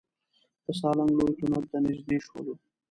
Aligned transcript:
د 0.65 0.67
سالنګ 0.79 1.11
لوی 1.17 1.33
تونل 1.39 1.63
ته 1.71 1.77
نزدې 1.85 2.17
شولو. 2.25 2.53